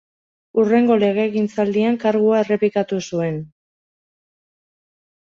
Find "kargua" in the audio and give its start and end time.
2.05-2.41